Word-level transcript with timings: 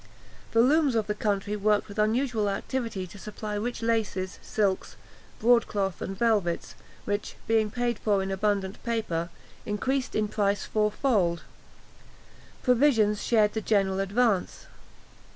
The 0.53 0.61
looms 0.61 0.95
of 0.95 1.05
the 1.05 1.13
country 1.13 1.55
worked 1.55 1.87
with 1.87 1.99
unusual 1.99 2.49
activity 2.49 3.05
to 3.05 3.19
supply 3.19 3.53
rich 3.53 3.83
laces, 3.83 4.39
silks, 4.41 4.95
broad 5.39 5.67
cloth, 5.67 6.01
and 6.01 6.17
velvets, 6.17 6.73
which 7.05 7.35
being 7.45 7.69
paid 7.69 7.99
for 7.99 8.23
in 8.23 8.31
abundant 8.31 8.81
paper, 8.81 9.29
increased 9.63 10.15
in 10.15 10.27
price 10.27 10.63
four 10.65 10.89
fold. 10.89 11.43
Provisions 12.63 13.21
shared 13.23 13.53
the 13.53 13.61
general 13.61 13.99
advance. 13.99 14.65